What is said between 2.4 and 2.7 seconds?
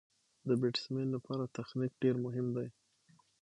دئ.